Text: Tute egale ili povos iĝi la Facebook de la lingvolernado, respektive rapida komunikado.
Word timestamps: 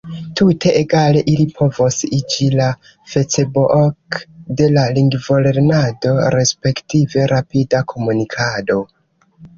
Tute 0.39 0.69
egale 0.77 1.19
ili 1.33 1.43
povos 1.57 1.97
iĝi 2.07 2.47
la 2.55 2.69
Facebook 3.11 4.19
de 4.63 4.69
la 4.79 4.87
lingvolernado, 4.99 6.15
respektive 6.39 7.27
rapida 7.37 7.83
komunikado. 7.95 8.81